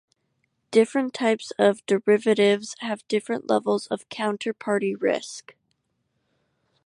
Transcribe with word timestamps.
Different 0.71 1.13
types 1.13 1.51
of 1.59 1.85
derivatives 1.85 2.75
have 2.79 3.07
different 3.07 3.47
levels 3.47 3.85
of 3.89 4.09
counter 4.09 4.51
party 4.51 4.95
risk. 4.95 5.53